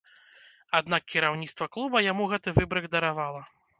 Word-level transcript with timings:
Аднак 0.79 1.03
кіраўніцтва 1.15 1.67
клуба 1.75 2.01
яму 2.07 2.23
гэты 2.33 2.55
выбрык 2.59 2.85
даравала. 2.97 3.41